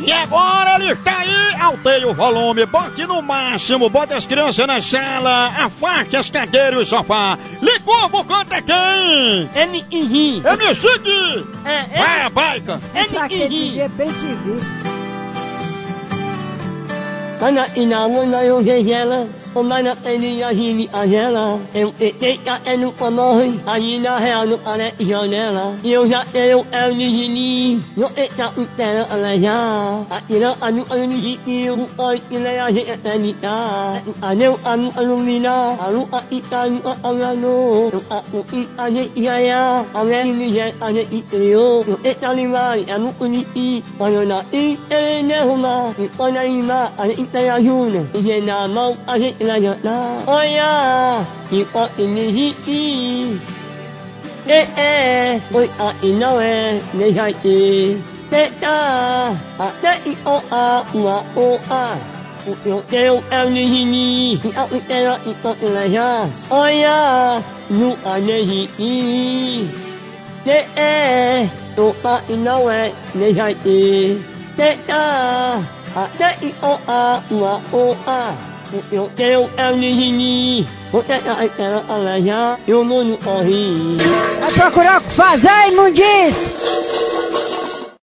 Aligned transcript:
E 0.00 0.12
agora 0.12 0.76
ele 0.76 0.92
está 0.92 1.18
aí, 1.18 1.54
alteie 1.60 2.04
o 2.06 2.14
volume, 2.14 2.64
bote 2.66 3.06
no 3.06 3.20
máximo, 3.20 3.90
bote 3.90 4.14
as 4.14 4.26
crianças 4.26 4.66
na 4.66 4.80
sala, 4.80 5.48
afaste 5.58 6.16
as 6.16 6.30
cadeiras 6.30 6.80
e 6.80 6.82
o 6.82 6.86
sofá. 6.86 7.38
Ligou, 7.60 8.08
conta 8.24 8.62
quem? 8.62 9.50
MC 10.46 10.98
Gui! 10.98 11.46
É, 11.64 11.98
Vai, 11.98 12.22
a 12.22 12.30
baica! 12.30 12.80
Pra 13.10 13.28
que 13.28 13.34
ele 13.34 13.68
dizer 13.68 13.88
bem 13.90 14.08
te 14.08 14.26
vi. 14.26 14.60
Mana 17.40 17.66
na 19.54 19.60
o 19.60 19.62
mana 19.62 19.94
teni 19.96 20.42
a 20.42 20.50
hini 20.52 20.88
a 20.92 21.06
gela. 21.06 21.58
Eu 21.74 21.90
te 21.92 22.12
te 22.12 22.38
ka 22.44 22.60
enu 22.66 22.92
pamoi, 22.92 23.58
a 23.66 23.78
ina 23.78 24.18
he 24.20 24.30
anu 24.30 24.58
are 24.64 24.92
ionela. 24.98 25.74
Eu 25.84 26.08
já 26.08 26.24
tenho 26.32 26.64
el 26.72 26.96
ni 26.96 27.08
hini, 27.08 27.80
yo 27.96 28.08
te 28.08 28.28
ta 28.36 28.52
utera 28.56 29.06
ala 29.10 29.34
ya. 29.34 30.04
A 30.10 30.20
ina 30.28 30.54
anu 30.60 30.84
anu 30.90 31.06
ni 31.06 31.20
hini, 31.20 31.66
eu 31.66 31.88
oi 31.98 32.20
ina 32.30 32.52
ya 32.52 32.66
he 32.66 32.96
tani 33.02 33.34
ta. 33.40 34.00
Aneu 34.22 34.56
anu 34.64 35.24
lina, 35.24 35.76
anu 35.80 36.08
a 36.12 36.20
ita 36.30 36.62
anu 36.62 36.80
a 36.84 36.94
alano. 37.08 37.90
Eu 37.92 38.02
a 38.10 38.22
u 38.32 38.44
i 38.52 38.66
a 38.78 38.90
ne 38.90 39.08
ia 39.16 39.40
ya, 39.40 39.84
a 39.94 40.04
me 40.04 40.32
ni 40.32 40.56
ye 40.56 40.72
a 40.80 40.92
ne 40.92 41.02
i 41.10 41.22
te 41.22 41.50
yo. 41.50 41.84
Yo 41.86 41.96
te 41.96 42.14
tani 42.14 42.46
mai, 42.46 42.84
anu 42.90 43.12
uni 43.20 43.46
i, 43.54 43.82
ayo 44.00 44.24
na 44.24 44.42
i, 44.52 44.78
ele 44.90 45.22
ne 45.22 45.38
huma, 45.48 45.92
i 45.98 46.08
ona 46.18 46.44
i 46.44 46.62
ma, 46.62 46.90
a 46.98 47.06
ne 47.06 47.14
i 47.22 47.24
te 47.32 47.50
ayuna. 47.50 48.02
Ihe 48.14 48.40
na 48.40 48.66
mau 48.68 48.94
a 49.06 49.18
he 49.18 49.34
ina 49.40 49.56
ya 49.56 49.74
na. 49.82 49.96
Oya, 50.28 50.72
i 51.50 51.60
o 51.72 51.84
ini 51.96 52.24
hi 52.36 52.48
i. 52.68 52.82
Eh 54.46 54.66
eh, 54.76 55.40
oi 55.56 55.68
a 55.86 55.88
ina 56.04 56.28
we, 56.36 56.52
ne 56.98 57.06
hai 57.16 57.34
i. 57.44 57.60
Te 58.30 58.42
ta, 58.60 58.76
a 59.64 59.68
te 59.82 59.92
i 60.12 60.14
o 60.34 60.36
a, 60.52 60.64
ua 60.94 61.16
o 61.36 61.46
a. 61.80 61.84
Yo 62.64 62.80
teo 62.90 63.16
el 63.36 63.46
ni 63.52 63.64
hi 63.72 63.82
ni, 63.92 64.06
i 64.48 64.50
a 64.62 64.64
i 64.76 64.80
te 64.88 64.98
ra 65.06 65.16
i 65.30 65.32
to 65.42 65.52
ina 65.66 65.84
ya. 65.96 66.10
Oya, 66.60 66.98
nu 67.78 67.90
a 68.12 68.18
ne 68.26 68.38
hi 68.50 68.60
i. 68.92 68.94
Te 70.44 70.58
e, 70.76 70.92
to 71.76 71.92
pa 72.02 72.14
ina 72.28 72.54
we, 72.66 72.80
ne 73.18 73.32
hai 73.40 73.54
i. 73.64 73.80
Te 74.56 74.70
ta, 74.88 75.02
a 76.02 76.04
te 76.18 76.30
i 76.48 76.50
o 76.70 76.72
a, 77.00 77.02
ua 77.36 77.54
o 77.72 77.84
a. 78.20 78.49
Yo 78.92 79.10
teo 79.16 79.50
el 79.58 79.80
ni 79.80 79.90
hi 79.90 80.12
ni, 80.12 80.66
o 80.92 81.02
te 81.02 81.18
ra 81.26 81.34
i 81.42 81.48
te 81.56 81.70
ra 81.72 81.82
ala 81.90 82.18
ya, 82.18 82.56
yo 82.68 82.84
mo 82.84 83.02
nu 83.02 83.18
o 83.26 83.42
hi. 83.42 83.98
Vai 84.40 84.52
procurar 84.52 84.98
o 84.98 85.00
que 85.00 85.10
fazer, 85.10 85.72
imundice! 85.72 86.38